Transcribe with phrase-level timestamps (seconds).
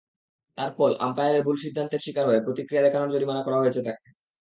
[0.57, 4.07] তার ফল—আম্পায়ারের ভুল সিদ্ধান্তের শিকার হয়ে প্রতিক্রিয়া দেখানোয় জরিমানা করা হয়েছে তাঁকে।